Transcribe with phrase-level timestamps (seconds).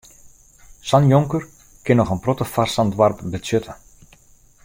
[0.91, 1.45] Sa'n jonker
[1.85, 3.73] kin noch in protte foar sa'n doarp betsjutte.